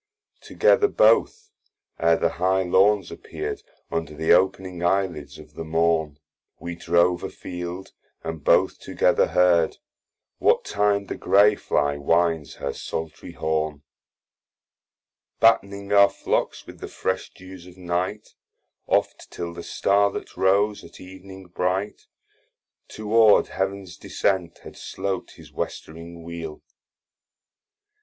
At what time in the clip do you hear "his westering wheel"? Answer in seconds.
25.35-26.63